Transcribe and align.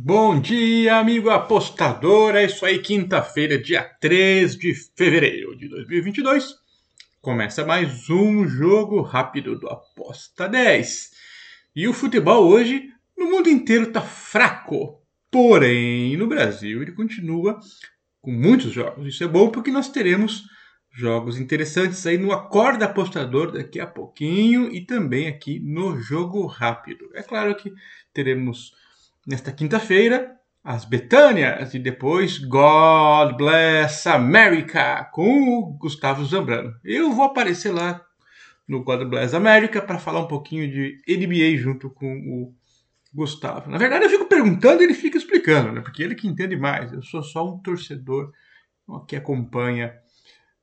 Bom 0.00 0.40
dia, 0.40 0.98
amigo 0.98 1.28
apostador. 1.28 2.36
É 2.36 2.44
isso 2.44 2.64
aí, 2.64 2.78
quinta-feira, 2.78 3.60
dia 3.60 3.82
3 3.82 4.56
de 4.56 4.72
fevereiro 4.96 5.56
de 5.56 5.68
2022. 5.68 6.54
Começa 7.20 7.66
mais 7.66 8.08
um 8.08 8.46
jogo 8.46 9.02
rápido 9.02 9.58
do 9.58 9.66
Aposta 9.68 10.48
10. 10.48 11.10
E 11.74 11.88
o 11.88 11.92
futebol 11.92 12.46
hoje 12.46 12.88
no 13.18 13.28
mundo 13.28 13.48
inteiro 13.48 13.90
tá 13.90 14.00
fraco. 14.00 15.02
Porém, 15.32 16.16
no 16.16 16.28
Brasil 16.28 16.80
ele 16.80 16.92
continua 16.92 17.58
com 18.22 18.30
muitos 18.30 18.70
jogos. 18.70 19.04
Isso 19.04 19.24
é 19.24 19.26
bom 19.26 19.50
porque 19.50 19.72
nós 19.72 19.88
teremos 19.88 20.44
jogos 20.92 21.40
interessantes 21.40 22.06
aí 22.06 22.16
no 22.16 22.30
Acorda 22.30 22.84
Apostador 22.84 23.50
daqui 23.50 23.80
a 23.80 23.86
pouquinho 23.86 24.72
e 24.72 24.86
também 24.86 25.26
aqui 25.26 25.58
no 25.58 26.00
Jogo 26.00 26.46
Rápido. 26.46 27.10
É 27.14 27.22
claro 27.24 27.52
que 27.56 27.72
teremos 28.14 28.78
nesta 29.28 29.52
quinta-feira 29.52 30.34
as 30.64 30.86
Betânias 30.86 31.74
e 31.74 31.78
depois 31.78 32.38
God 32.38 33.36
Bless 33.36 34.08
America 34.08 35.04
com 35.12 35.58
o 35.58 35.76
Gustavo 35.78 36.24
Zambrano. 36.24 36.74
Eu 36.82 37.12
vou 37.12 37.26
aparecer 37.26 37.70
lá 37.70 38.02
no 38.66 38.82
God 38.82 39.06
Bless 39.06 39.36
America 39.36 39.82
para 39.82 39.98
falar 39.98 40.20
um 40.20 40.28
pouquinho 40.28 40.70
de 40.70 41.02
NBA 41.06 41.58
junto 41.58 41.90
com 41.90 42.06
o 42.06 42.54
Gustavo. 43.14 43.70
Na 43.70 43.76
verdade, 43.76 44.04
eu 44.04 44.10
fico 44.10 44.24
perguntando 44.24 44.80
e 44.80 44.84
ele 44.84 44.94
fica 44.94 45.18
explicando, 45.18 45.72
né? 45.72 45.82
Porque 45.82 46.02
ele 46.02 46.14
que 46.14 46.26
entende 46.26 46.56
mais. 46.56 46.90
Eu 46.92 47.02
sou 47.02 47.22
só 47.22 47.46
um 47.46 47.58
torcedor 47.58 48.32
que 49.06 49.14
acompanha 49.14 49.94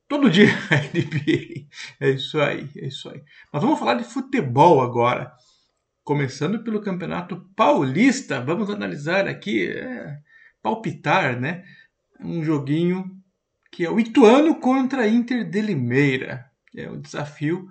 todo 0.08 0.30
dia 0.30 0.48
a 0.70 0.76
NBA. 0.76 1.66
É 2.00 2.10
isso 2.10 2.40
aí, 2.40 2.68
é 2.76 2.86
isso 2.86 3.08
aí. 3.08 3.22
Mas 3.52 3.62
vamos 3.62 3.78
falar 3.78 3.94
de 3.94 4.04
futebol 4.04 4.80
agora. 4.80 5.32
Começando 6.06 6.62
pelo 6.62 6.80
Campeonato 6.80 7.50
Paulista, 7.56 8.40
vamos 8.40 8.70
analisar 8.70 9.26
aqui, 9.26 9.66
é, 9.66 10.16
palpitar, 10.62 11.36
né? 11.40 11.64
Um 12.20 12.44
joguinho 12.44 13.10
que 13.72 13.84
é 13.84 13.90
o 13.90 13.98
Ituano 13.98 14.60
contra 14.60 15.02
a 15.02 15.08
Inter 15.08 15.50
de 15.50 15.60
Limeira. 15.60 16.48
É 16.76 16.88
o 16.88 16.96
desafio 16.96 17.68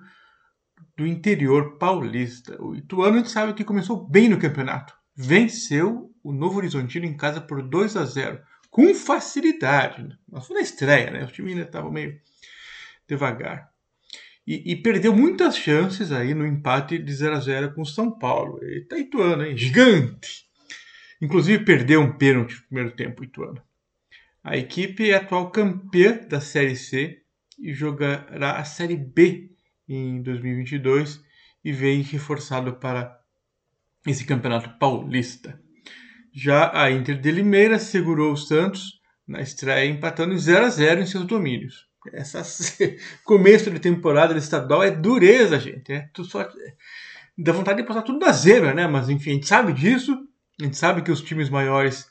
do 0.97 1.07
interior 1.07 1.77
paulista. 1.77 2.61
O 2.61 2.75
Ituano, 2.75 3.15
a 3.15 3.17
gente 3.19 3.31
sabe 3.31 3.53
que 3.53 3.63
começou 3.63 4.05
bem 4.05 4.27
no 4.27 4.37
campeonato. 4.37 4.93
Venceu 5.15 6.13
o 6.21 6.33
Novo 6.33 6.57
Horizontino 6.57 7.05
em 7.05 7.15
casa 7.15 7.39
por 7.39 7.61
2 7.61 7.95
a 7.95 8.03
0 8.03 8.41
com 8.69 8.93
facilidade. 8.93 10.09
Mas 10.29 10.45
foi 10.45 10.57
na 10.57 10.61
estreia, 10.61 11.09
né? 11.09 11.23
O 11.23 11.31
time 11.31 11.51
ainda 11.51 11.63
estava 11.63 11.89
meio 11.89 12.19
devagar. 13.07 13.73
E, 14.47 14.73
e, 14.73 14.75
perdeu 14.75 15.15
muitas 15.15 15.57
chances 15.57 16.11
aí 16.11 16.35
no 16.35 16.45
empate 16.45 16.99
de 16.99 17.11
0 17.11 17.35
a 17.35 17.39
0 17.39 17.73
com 17.73 17.81
o 17.81 17.85
São 17.85 18.11
Paulo. 18.11 18.63
Eita, 18.63 18.97
Ituano, 18.97 19.43
hein? 19.43 19.57
Gigante! 19.57 20.45
Inclusive 21.19 21.65
perdeu 21.65 22.01
um 22.01 22.15
pênalti 22.15 22.55
no 22.55 22.63
primeiro 22.67 22.91
tempo, 22.91 23.23
Ituano. 23.23 23.61
A 24.43 24.55
equipe 24.55 25.09
é 25.09 25.15
atual 25.15 25.49
campeã 25.49 26.19
da 26.29 26.39
Série 26.39 26.75
C 26.75 27.23
e 27.57 27.73
jogará 27.73 28.57
a 28.57 28.63
Série 28.63 28.95
B 28.95 29.49
em 29.89 30.21
2022 30.21 31.23
e 31.63 31.71
vem 31.71 32.03
reforçado 32.03 32.75
para 32.75 33.19
esse 34.05 34.23
campeonato 34.23 34.77
paulista. 34.77 35.59
Já 36.31 36.69
a 36.79 36.91
Inter 36.91 37.19
de 37.19 37.31
Limeira 37.31 37.79
segurou 37.79 38.33
o 38.33 38.37
Santos 38.37 38.99
na 39.27 39.41
estreia 39.41 39.89
empatando 39.89 40.35
em 40.35 40.37
0 40.37 40.65
a 40.65 40.69
0 40.69 41.01
em 41.01 41.05
seus 41.07 41.25
domínios. 41.25 41.87
Essa 42.13 42.43
começo 43.23 43.69
de 43.71 43.79
temporada 43.79 44.37
estadual 44.37 44.83
é 44.83 44.91
dureza, 44.91 45.59
gente. 45.59 45.91
É 45.91 46.09
tudo 46.13 46.27
só 46.27 46.47
dá 47.37 47.51
vontade 47.51 47.81
de 47.81 47.87
passar 47.87 48.01
tudo 48.01 48.19
na 48.19 48.31
zebra, 48.31 48.73
né? 48.73 48.87
Mas 48.87 49.09
enfim, 49.09 49.31
a 49.31 49.33
gente 49.33 49.47
sabe 49.47 49.73
disso. 49.73 50.17
A 50.59 50.63
gente 50.63 50.77
sabe 50.77 51.01
que 51.01 51.11
os 51.11 51.21
times 51.21 51.49
maiores 51.49 52.07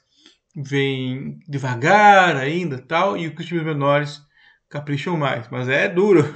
vêm 0.55 1.39
devagar 1.49 2.37
ainda, 2.37 2.79
tal, 2.79 3.17
e 3.17 3.31
que 3.31 3.41
os 3.41 3.47
times 3.47 3.65
menores 3.65 4.21
capricham 4.69 5.17
mais. 5.17 5.49
Mas 5.51 5.69
é 5.69 5.89
duro. 5.89 6.25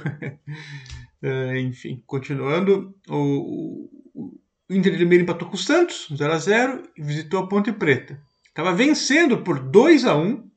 É, 1.21 1.59
enfim, 1.59 2.01
continuando, 2.07 2.95
o, 3.09 3.89
o 4.13 4.39
Inter 4.69 4.93
de 4.93 4.99
Limeira 4.99 5.23
empatou 5.23 5.49
com 5.49 5.55
o 5.55 5.57
Santos, 5.57 6.07
0 6.15 6.31
a 6.31 6.37
0 6.37 6.83
e 6.95 7.03
visitou 7.03 7.41
a 7.41 7.47
Ponte 7.49 7.73
Preta. 7.73 8.17
Estava 8.47 8.73
vencendo 8.73 9.39
por 9.39 9.59
2 9.59 10.05
a 10.05 10.15
1 10.15 10.49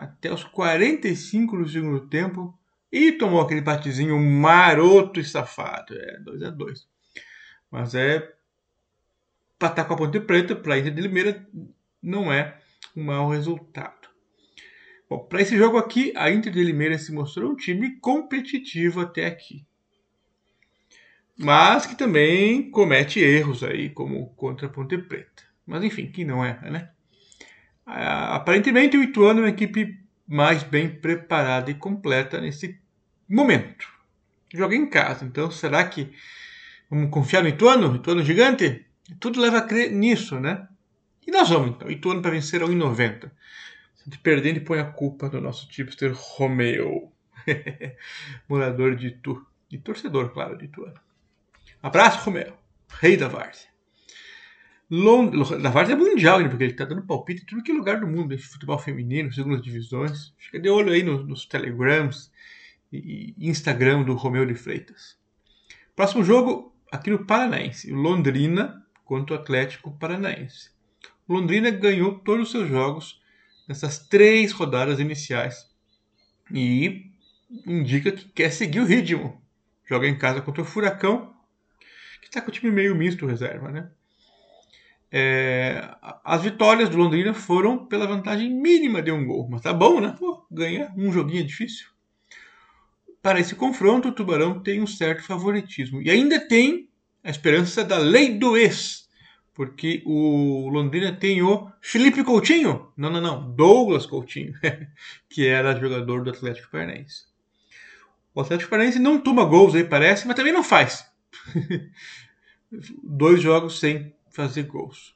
até 0.00 0.32
os 0.32 0.44
45 0.44 1.56
do 1.58 1.68
segundo 1.68 2.06
tempo 2.08 2.58
e 2.90 3.12
tomou 3.12 3.40
aquele 3.40 3.60
batezinho 3.60 4.18
maroto 4.18 5.20
e 5.20 5.24
safado. 5.24 5.94
É 5.94 6.18
2 6.20 6.42
a 6.42 6.50
2 6.50 6.88
Mas 7.70 7.94
é 7.94 8.34
para 9.58 9.68
estar 9.68 9.84
com 9.84 9.94
a 9.94 9.96
Ponte 9.96 10.18
Preta, 10.20 10.56
para 10.56 10.74
a 10.74 10.78
Inter 10.78 10.94
de 10.94 11.02
Limeira, 11.02 11.46
não 12.02 12.32
é 12.32 12.58
um 12.96 13.04
mau 13.04 13.28
resultado. 13.28 14.08
Bom, 15.08 15.18
para 15.18 15.42
esse 15.42 15.56
jogo 15.56 15.76
aqui, 15.76 16.12
a 16.16 16.30
Inter 16.30 16.52
de 16.52 16.64
Limeira 16.64 16.96
se 16.98 17.12
mostrou 17.12 17.52
um 17.52 17.56
time 17.56 17.96
competitivo 18.00 19.00
até 19.00 19.26
aqui 19.26 19.66
mas 21.42 21.86
que 21.86 21.94
também 21.94 22.70
comete 22.70 23.18
erros 23.18 23.64
aí, 23.64 23.88
como 23.88 24.28
contra 24.34 24.66
a 24.66 24.70
Ponte 24.70 24.98
Preta. 24.98 25.42
Mas 25.66 25.82
enfim, 25.82 26.06
que 26.06 26.22
não 26.22 26.44
é, 26.44 26.70
né? 26.70 26.90
Aparentemente 27.90 28.96
o 28.96 29.02
Ituano 29.02 29.40
é 29.40 29.42
uma 29.44 29.48
equipe 29.48 29.98
mais 30.26 30.62
bem 30.62 30.88
preparada 30.88 31.70
e 31.70 31.74
completa 31.74 32.40
nesse 32.40 32.78
momento. 33.28 33.88
Joga 34.54 34.76
em 34.76 34.88
casa, 34.88 35.24
então 35.24 35.50
será 35.50 35.84
que 35.84 36.12
vamos 36.88 37.10
confiar 37.10 37.42
no 37.42 37.48
Ituano? 37.48 37.96
Ituano 37.96 38.22
gigante? 38.22 38.86
Tudo 39.18 39.40
leva 39.40 39.58
a 39.58 39.62
crer 39.62 39.90
nisso, 39.90 40.38
né? 40.38 40.68
E 41.26 41.32
nós 41.32 41.48
vamos 41.48 41.70
então. 41.70 41.90
Ituano 41.90 42.22
para 42.22 42.30
vencer 42.30 42.62
a 42.62 42.66
1,90. 42.66 43.30
Se 43.94 44.02
a 44.02 44.04
gente 44.04 44.18
perder, 44.18 44.50
ele 44.50 44.60
põe 44.60 44.78
a 44.78 44.84
culpa 44.84 45.28
no 45.28 45.40
nosso 45.40 45.68
tipster 45.68 46.12
Romeo. 46.14 47.12
Morador 48.48 48.94
de 48.94 49.08
Itu. 49.08 49.44
E 49.70 49.78
torcedor, 49.78 50.30
claro, 50.30 50.56
de 50.56 50.66
Ituano. 50.66 51.00
Abraço, 51.82 52.24
Romero. 52.24 52.54
Rei 53.00 53.16
da 53.16 53.28
Várzea. 53.28 53.69
Lond... 54.90 55.60
Da 55.62 55.70
Várzea 55.70 55.94
é 55.94 55.96
mundial, 55.96 56.40
né? 56.40 56.48
porque 56.48 56.64
ele 56.64 56.72
está 56.72 56.84
dando 56.84 57.02
palpite 57.02 57.42
em 57.42 57.46
tudo 57.46 57.62
que 57.62 57.70
é 57.70 57.74
lugar 57.74 58.00
do 58.00 58.08
mundo. 58.08 58.36
Futebol 58.38 58.78
feminino, 58.78 59.32
segundas 59.32 59.62
divisões. 59.62 60.34
Fica 60.36 60.58
de 60.58 60.68
olho 60.68 60.92
aí 60.92 61.02
nos, 61.02 61.26
nos 61.26 61.46
telegrams 61.46 62.30
e 62.92 63.34
Instagram 63.38 64.02
do 64.02 64.14
Romeu 64.14 64.44
de 64.44 64.54
Freitas. 64.54 65.16
Próximo 65.94 66.24
jogo 66.24 66.74
aqui 66.90 67.10
no 67.10 67.24
Paranaense. 67.24 67.92
Londrina 67.92 68.84
contra 69.04 69.36
o 69.36 69.38
Atlético 69.38 69.92
Paranaense. 69.92 70.70
Londrina 71.28 71.70
ganhou 71.70 72.18
todos 72.18 72.46
os 72.46 72.50
seus 72.50 72.68
jogos 72.68 73.22
nessas 73.68 73.98
três 74.08 74.50
rodadas 74.50 74.98
iniciais. 74.98 75.68
E 76.52 77.12
indica 77.64 78.10
que 78.10 78.28
quer 78.28 78.50
seguir 78.50 78.80
o 78.80 78.84
ritmo. 78.84 79.40
Joga 79.88 80.08
em 80.08 80.18
casa 80.18 80.40
contra 80.40 80.62
o 80.62 80.64
Furacão 80.64 81.32
que 82.20 82.26
está 82.26 82.40
com 82.40 82.48
o 82.48 82.52
time 82.52 82.70
meio 82.70 82.94
misto 82.94 83.26
reserva, 83.26 83.70
né? 83.70 83.90
É, 85.12 85.92
as 86.24 86.42
vitórias 86.42 86.88
do 86.88 86.96
Londrina 86.96 87.34
foram 87.34 87.86
pela 87.86 88.06
vantagem 88.06 88.48
mínima 88.48 89.02
de 89.02 89.10
um 89.10 89.26
gol, 89.26 89.48
mas 89.50 89.62
tá 89.62 89.72
bom, 89.72 90.00
né? 90.00 90.14
Pô, 90.18 90.46
ganha 90.50 90.92
um 90.96 91.10
joguinho 91.10 91.40
é 91.40 91.46
difícil. 91.46 91.88
Para 93.20 93.40
esse 93.40 93.54
confronto, 93.54 94.08
o 94.08 94.12
Tubarão 94.12 94.60
tem 94.60 94.80
um 94.80 94.86
certo 94.86 95.22
favoritismo 95.24 96.00
e 96.00 96.10
ainda 96.10 96.38
tem 96.38 96.88
a 97.24 97.30
esperança 97.30 97.84
da 97.84 97.98
lei 97.98 98.38
do 98.38 98.56
ex, 98.56 99.08
porque 99.52 100.02
o 100.06 100.68
Londrina 100.70 101.12
tem 101.12 101.42
o 101.42 101.70
Felipe 101.80 102.24
Coutinho, 102.24 102.90
não, 102.96 103.10
não, 103.10 103.20
não, 103.20 103.50
Douglas 103.52 104.06
Coutinho, 104.06 104.54
que 105.28 105.46
era 105.46 105.78
jogador 105.78 106.22
do 106.22 106.30
Atlético 106.30 106.70
Paranaense. 106.70 107.24
O 108.32 108.40
Atlético 108.40 108.70
Paranaense 108.70 108.98
não 108.98 109.20
toma 109.20 109.44
gols 109.44 109.74
aí, 109.74 109.84
parece, 109.84 110.26
mas 110.26 110.36
também 110.36 110.52
não 110.52 110.62
faz. 110.62 111.04
Dois 113.02 113.42
jogos 113.42 113.80
sem 113.80 114.14
fazer 114.30 114.64
gols. 114.64 115.14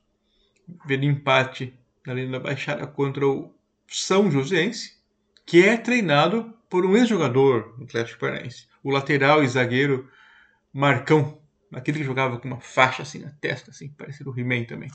Vendo 0.87 1.05
empate 1.05 1.75
na 2.07 2.39
Baixada 2.39 2.87
contra 2.87 3.27
o 3.27 3.55
São 3.89 4.31
Joséense, 4.31 4.99
que 5.47 5.65
é 5.65 5.77
treinado 5.77 6.53
por 6.69 6.85
um 6.85 6.97
ex-jogador 6.97 7.77
do 7.77 7.85
Atlético 7.85 8.21
Paranaense. 8.21 8.67
O 8.83 8.91
lateral 8.91 9.43
e 9.43 9.49
zagueiro 9.49 10.11
Marcão, 10.73 11.39
aquele 11.73 11.99
que 11.99 12.05
jogava 12.05 12.39
com 12.39 12.49
uma 12.49 12.61
faixa 12.61 13.03
assim 13.03 13.21
na 13.21 13.31
testa, 13.31 13.71
assim, 13.71 13.89
parecido 13.89 14.31
o 14.31 14.39
He-Man 14.39 14.65
também. 14.65 14.91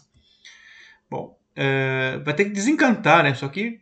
Bom, 1.10 1.40
é, 1.56 2.20
vai 2.20 2.34
ter 2.34 2.46
que 2.46 2.52
desencantar, 2.52 3.24
né? 3.24 3.34
Só 3.34 3.48
que 3.48 3.82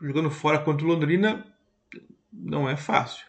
jogando 0.00 0.30
fora 0.30 0.58
contra 0.58 0.86
o 0.86 0.88
Londrina 0.88 1.44
não 2.32 2.68
é 2.68 2.76
fácil 2.76 3.28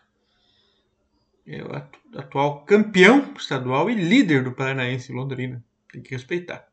é 1.50 1.64
o 1.64 2.20
atual 2.20 2.64
campeão 2.64 3.34
estadual 3.36 3.90
e 3.90 3.96
líder 3.96 4.44
do 4.44 4.52
Paranaense 4.52 5.12
Londrina. 5.12 5.64
Tem 5.92 6.02
que 6.02 6.12
respeitar. 6.12 6.68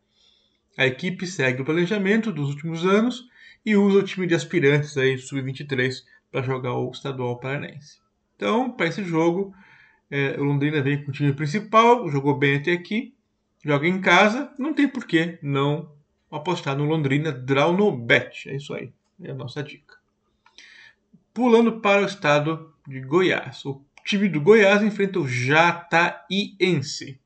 A 0.76 0.86
equipe 0.86 1.26
segue 1.26 1.62
o 1.62 1.64
planejamento 1.64 2.30
dos 2.30 2.50
últimos 2.50 2.84
anos 2.84 3.26
e 3.64 3.76
usa 3.76 3.98
o 3.98 4.02
time 4.02 4.26
de 4.26 4.34
aspirantes 4.34 4.96
aí 4.96 5.16
sub-23 5.16 6.04
para 6.30 6.42
jogar 6.42 6.74
o 6.74 6.90
estadual 6.90 7.40
paranaense. 7.40 7.98
Então, 8.36 8.70
para 8.70 8.86
esse 8.86 9.02
jogo, 9.02 9.54
é, 10.10 10.38
o 10.38 10.44
Londrina 10.44 10.82
vem 10.82 11.02
com 11.02 11.10
o 11.10 11.14
time 11.14 11.32
principal, 11.32 12.08
jogou 12.10 12.38
bem 12.38 12.56
até 12.56 12.72
aqui, 12.72 13.14
joga 13.64 13.88
em 13.88 14.00
casa, 14.00 14.52
não 14.58 14.74
tem 14.74 14.86
por 14.86 15.06
que 15.06 15.38
não 15.42 15.90
apostar 16.30 16.76
no 16.76 16.84
Londrina 16.84 17.32
Draw 17.32 17.76
no 17.76 17.90
Bet. 17.90 18.48
É 18.48 18.56
isso 18.56 18.74
aí, 18.74 18.92
é 19.22 19.30
a 19.30 19.34
nossa 19.34 19.62
dica. 19.62 19.96
Pulando 21.32 21.80
para 21.80 22.02
o 22.02 22.06
estado 22.06 22.74
de 22.86 23.00
Goiás. 23.00 23.64
O 23.64 23.82
time 24.04 24.28
do 24.28 24.40
Goiás 24.40 24.82
enfrenta 24.82 25.18
o 25.18 25.26
Jataiense. 25.26 27.18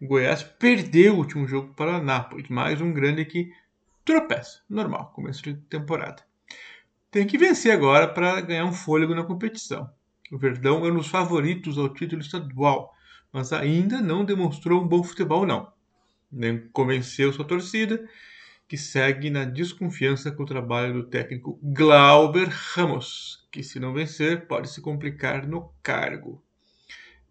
O 0.00 0.06
Goiás 0.06 0.42
perdeu 0.42 1.14
o 1.14 1.18
último 1.18 1.46
jogo 1.46 1.74
para 1.74 1.92
o 1.92 1.96
Anápolis, 1.96 2.48
mais 2.48 2.80
um 2.80 2.92
grande 2.92 3.24
que 3.24 3.52
tropeça. 4.04 4.60
Normal, 4.68 5.12
começo 5.14 5.42
de 5.42 5.54
temporada. 5.54 6.22
Tem 7.10 7.26
que 7.26 7.38
vencer 7.38 7.72
agora 7.72 8.06
para 8.06 8.40
ganhar 8.40 8.64
um 8.64 8.72
fôlego 8.72 9.14
na 9.14 9.24
competição. 9.24 9.90
O 10.30 10.38
Verdão 10.38 10.84
é 10.86 10.92
um 10.92 10.96
dos 10.96 11.08
favoritos 11.08 11.78
ao 11.78 11.88
título 11.88 12.20
estadual, 12.20 12.94
mas 13.32 13.52
ainda 13.52 14.00
não 14.00 14.24
demonstrou 14.24 14.82
um 14.82 14.86
bom 14.86 15.02
futebol, 15.02 15.46
não. 15.46 15.72
Nem 16.30 16.68
convenceu 16.68 17.32
sua 17.32 17.44
torcida, 17.44 18.06
que 18.68 18.76
segue 18.76 19.30
na 19.30 19.44
desconfiança 19.44 20.30
com 20.30 20.42
o 20.42 20.46
trabalho 20.46 20.92
do 20.92 21.08
técnico 21.08 21.58
Glauber 21.62 22.48
Ramos, 22.50 23.46
que 23.50 23.62
se 23.62 23.80
não 23.80 23.94
vencer 23.94 24.46
pode 24.46 24.70
se 24.70 24.82
complicar 24.82 25.46
no 25.46 25.72
cargo. 25.82 26.42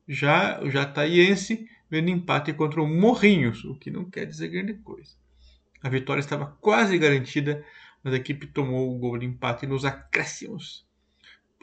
Já 0.07 0.59
o 0.63 0.69
Jataiense 0.69 1.69
vendo 1.89 2.10
empate 2.10 2.54
contra 2.54 2.81
o 2.81 2.88
Morrinhos, 2.88 3.63
o 3.63 3.75
que 3.75 3.89
não 3.89 4.06
quer 4.06 4.25
dizer 4.25 4.50
grande 4.50 4.74
coisa. 4.75 5.13
A 5.81 5.89
vitória 5.89 6.19
estava 6.19 6.57
quase 6.60 6.98
garantida, 6.98 7.63
mas 8.04 8.13
a 8.13 8.18
equipe 8.18 8.48
tomou 8.48 8.94
o 8.94 8.98
gol 8.98 9.18
de 9.18 9.25
empate 9.25 9.66
nos 9.66 9.86
acréscimos. 9.86 10.86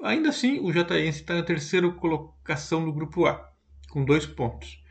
Ainda 0.02 0.28
assim, 0.28 0.60
o 0.60 0.72
Jataiense 0.72 1.20
está 1.20 1.34
na 1.34 1.42
terceira 1.42 1.90
colocação 1.90 2.84
do 2.84 2.92
grupo 2.92 3.26
A, 3.26 3.52
com 3.90 4.04
dois 4.04 4.26
pontos. 4.26 4.82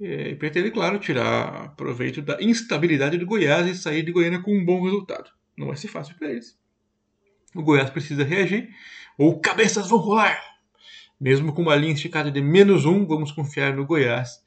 E 0.00 0.34
pretende, 0.34 0.70
claro, 0.70 0.98
tirar 0.98 1.74
proveito 1.76 2.20
da 2.20 2.42
instabilidade 2.42 3.18
do 3.18 3.26
Goiás 3.26 3.66
e 3.66 3.74
sair 3.74 4.02
de 4.02 4.10
Goiânia 4.10 4.40
com 4.40 4.52
um 4.52 4.64
bom 4.64 4.82
resultado. 4.82 5.30
Não 5.56 5.68
vai 5.68 5.76
ser 5.76 5.88
fácil 5.88 6.16
para 6.16 6.30
eles. 6.30 6.58
O 7.54 7.62
Goiás 7.62 7.90
precisa 7.90 8.24
reagir, 8.24 8.70
ou 9.18 9.40
cabeças 9.40 9.88
vão 9.88 9.98
rolar! 9.98 10.51
Mesmo 11.22 11.52
com 11.52 11.62
uma 11.62 11.76
linha 11.76 11.92
esticada 11.92 12.32
de 12.32 12.40
menos 12.40 12.84
um, 12.84 13.06
vamos 13.06 13.30
confiar 13.30 13.76
no 13.76 13.86
Goiás, 13.86 14.44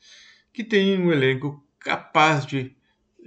que 0.52 0.62
tem 0.62 1.00
um 1.00 1.10
elenco 1.10 1.66
capaz 1.80 2.46
de 2.46 2.76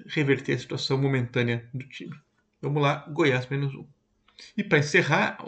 reverter 0.06 0.52
a 0.52 0.58
situação 0.58 0.98
momentânea 0.98 1.66
do 1.72 1.88
time. 1.88 2.14
Vamos 2.60 2.82
lá, 2.82 3.06
Goiás 3.08 3.48
menos 3.48 3.74
um. 3.74 3.86
E 4.54 4.62
para 4.62 4.80
encerrar 4.80 5.42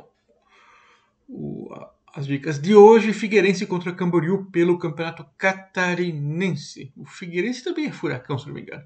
o, 1.28 1.68
as 2.14 2.26
dicas 2.26 2.58
de 2.58 2.74
hoje, 2.74 3.12
Figueirense 3.12 3.66
contra 3.66 3.92
Camboriú 3.92 4.46
pelo 4.46 4.78
Campeonato 4.78 5.26
Catarinense. 5.36 6.90
O 6.96 7.04
Figueirense 7.04 7.62
também 7.62 7.84
é 7.84 7.92
furacão, 7.92 8.38
se 8.38 8.46
não 8.46 8.54
me 8.54 8.62
engano. 8.62 8.82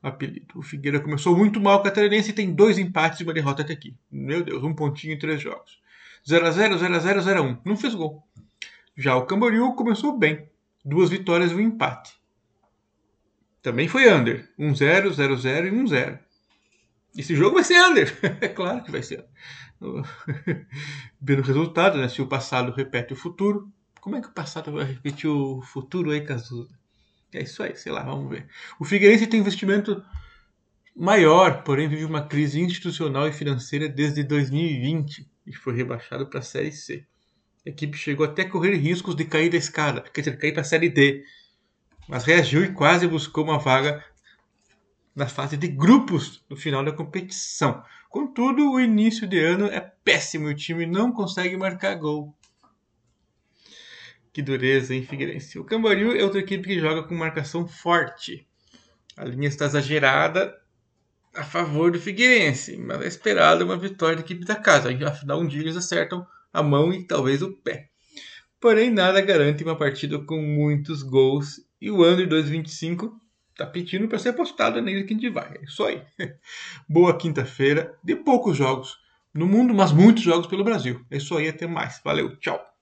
O 0.00 0.06
apelido. 0.06 0.46
O 0.54 0.62
Figueira 0.62 1.00
começou 1.00 1.36
muito 1.36 1.60
mal 1.60 1.80
o 1.80 1.82
Catarinense 1.82 2.30
e 2.30 2.32
tem 2.32 2.54
dois 2.54 2.78
empates 2.78 3.18
e 3.18 3.24
uma 3.24 3.34
derrota 3.34 3.62
até 3.62 3.72
aqui. 3.72 3.96
Meu 4.08 4.44
Deus, 4.44 4.62
um 4.62 4.72
pontinho 4.72 5.14
em 5.14 5.18
três 5.18 5.42
jogos. 5.42 5.84
0x0, 6.26 6.78
0x0, 6.78 7.20
0x1. 7.22 7.60
Não 7.64 7.76
fez 7.76 7.94
gol. 7.94 8.22
Já 8.96 9.14
o 9.14 9.26
Camboriú 9.26 9.74
começou 9.74 10.18
bem. 10.18 10.48
Duas 10.84 11.08
vitórias 11.08 11.52
e 11.52 11.54
um 11.54 11.60
empate. 11.60 12.14
Também 13.62 13.86
foi 13.86 14.12
under. 14.12 14.48
1-0, 14.58 15.10
0-0 15.10 15.66
e 15.66 15.70
1-0. 15.70 16.18
Esse 17.16 17.34
jogo 17.34 17.54
vai 17.54 17.64
ser 17.64 17.80
under. 17.80 18.18
é 18.40 18.48
claro 18.48 18.82
que 18.82 18.90
vai 18.90 19.02
ser. 19.02 19.24
Vendo 21.20 21.40
o 21.40 21.44
resultado, 21.44 21.98
né? 21.98 22.08
Se 22.08 22.20
o 22.20 22.26
passado 22.26 22.72
repete 22.72 23.12
o 23.12 23.16
futuro. 23.16 23.70
Como 24.00 24.16
é 24.16 24.20
que 24.20 24.28
o 24.28 24.32
passado 24.32 24.72
vai 24.72 24.84
repetir 24.84 25.28
o 25.28 25.60
futuro 25.62 26.10
aí, 26.10 26.20
Cazuza? 26.20 26.76
É 27.32 27.42
isso 27.42 27.62
aí, 27.62 27.76
sei 27.76 27.92
lá, 27.92 28.02
vamos 28.02 28.30
ver. 28.30 28.46
O 28.78 28.84
Figueirense 28.84 29.26
tem 29.26 29.40
investimento 29.40 30.02
maior, 30.94 31.62
porém 31.64 31.88
vive 31.88 32.04
uma 32.04 32.22
crise 32.26 32.60
institucional 32.60 33.28
e 33.28 33.32
financeira 33.32 33.88
desde 33.88 34.22
2020 34.22 35.28
e 35.46 35.52
foi 35.52 35.74
rebaixado 35.74 36.26
para 36.26 36.40
a 36.40 36.42
Série 36.42 36.72
C. 36.72 37.06
A 37.64 37.70
equipe 37.70 37.96
chegou 37.96 38.26
até 38.26 38.42
a 38.42 38.50
correr 38.50 38.76
riscos 38.76 39.14
de 39.14 39.24
cair 39.24 39.50
da 39.50 39.56
escada, 39.56 40.00
quer 40.02 40.20
dizer, 40.20 40.38
cair 40.38 40.52
para 40.52 40.62
a 40.62 40.64
Série 40.64 40.88
D, 40.88 41.24
mas 42.08 42.24
reagiu 42.24 42.64
e 42.64 42.72
quase 42.72 43.06
buscou 43.06 43.44
uma 43.44 43.58
vaga 43.58 44.04
na 45.14 45.26
fase 45.26 45.56
de 45.56 45.68
grupos 45.68 46.44
no 46.48 46.56
final 46.56 46.84
da 46.84 46.92
competição. 46.92 47.82
Contudo, 48.08 48.70
o 48.70 48.80
início 48.80 49.26
de 49.26 49.38
ano 49.38 49.66
é 49.66 49.80
péssimo 49.80 50.48
e 50.48 50.52
o 50.52 50.56
time 50.56 50.86
não 50.86 51.12
consegue 51.12 51.56
marcar 51.56 51.94
gol. 51.94 52.36
Que 54.32 54.42
dureza, 54.42 54.94
hein, 54.94 55.02
Figueirense? 55.02 55.58
O 55.58 55.64
Camboriú 55.64 56.14
é 56.14 56.22
outra 56.22 56.40
equipe 56.40 56.68
que 56.68 56.78
joga 56.78 57.02
com 57.02 57.14
marcação 57.14 57.66
forte. 57.66 58.46
A 59.16 59.24
linha 59.24 59.48
está 59.48 59.64
exagerada 59.64 60.54
a 61.36 61.44
favor 61.44 61.90
do 61.90 62.00
Figueirense, 62.00 62.76
mas 62.76 63.02
é 63.02 63.06
esperada 63.06 63.64
uma 63.64 63.76
vitória 63.76 64.16
da 64.16 64.22
equipe 64.22 64.44
da 64.44 64.56
casa. 64.56 64.90
Afinal, 65.06 65.40
um 65.40 65.46
dia 65.46 65.60
eles 65.60 65.76
acertam 65.76 66.26
a 66.52 66.62
mão 66.62 66.92
e 66.92 67.06
talvez 67.06 67.42
o 67.42 67.52
pé. 67.52 67.90
Porém, 68.60 68.90
nada 68.90 69.20
garante 69.20 69.62
uma 69.62 69.76
partida 69.76 70.18
com 70.18 70.40
muitos 70.40 71.02
gols 71.02 71.60
e 71.80 71.90
o 71.90 72.04
Under 72.04 72.26
225 72.26 73.20
tá 73.54 73.66
pedindo 73.66 74.08
para 74.08 74.18
ser 74.18 74.30
apostado 74.30 74.80
nele 74.80 75.04
que 75.04 75.12
a 75.12 75.16
gente 75.16 75.30
vai. 75.30 75.54
É 75.56 75.64
isso 75.64 75.84
aí. 75.84 76.02
Boa 76.88 77.16
quinta-feira, 77.16 77.96
de 78.02 78.16
poucos 78.16 78.56
jogos 78.56 78.96
no 79.32 79.46
mundo, 79.46 79.74
mas 79.74 79.92
muitos 79.92 80.22
jogos 80.22 80.46
pelo 80.46 80.64
Brasil. 80.64 81.04
É 81.10 81.18
isso 81.18 81.36
aí, 81.36 81.48
até 81.48 81.66
mais. 81.66 82.00
Valeu, 82.02 82.36
tchau. 82.38 82.75